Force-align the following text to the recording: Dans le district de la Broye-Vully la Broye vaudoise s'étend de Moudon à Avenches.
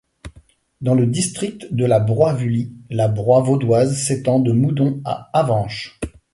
Dans 0.81 0.95
le 0.95 1.05
district 1.05 1.71
de 1.75 1.85
la 1.85 1.99
Broye-Vully 1.99 2.73
la 2.89 3.07
Broye 3.07 3.41
vaudoise 3.45 3.95
s'étend 4.01 4.39
de 4.39 4.51
Moudon 4.51 4.99
à 5.05 5.29
Avenches. 5.39 5.99